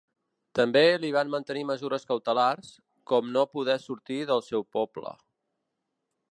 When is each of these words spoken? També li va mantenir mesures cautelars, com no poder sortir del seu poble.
També 0.59 0.81
li 1.03 1.11
va 1.15 1.21
mantenir 1.33 1.63
mesures 1.71 2.09
cautelars, 2.13 2.73
com 3.13 3.29
no 3.37 3.45
poder 3.53 3.77
sortir 3.87 4.21
del 4.33 4.45
seu 4.51 4.69
poble. 4.79 5.15